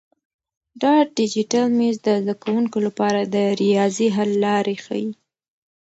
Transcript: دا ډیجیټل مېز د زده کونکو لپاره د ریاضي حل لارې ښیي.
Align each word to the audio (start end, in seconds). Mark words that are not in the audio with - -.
دا 0.81 0.93
ډیجیټل 1.17 1.65
مېز 1.77 1.97
د 2.05 2.07
زده 2.23 2.35
کونکو 2.43 2.77
لپاره 2.87 3.19
د 3.23 3.35
ریاضي 3.61 4.07
حل 4.15 4.31
لارې 4.45 4.75
ښیي. 4.83 5.07